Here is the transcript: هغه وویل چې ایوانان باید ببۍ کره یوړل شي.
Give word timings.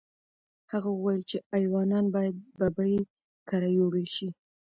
هغه 0.71 0.89
وویل 0.93 1.21
چې 1.29 1.37
ایوانان 1.57 2.05
باید 2.15 2.35
ببۍ 2.59 2.95
کره 3.49 3.67
یوړل 3.77 4.07
شي. 4.15 4.27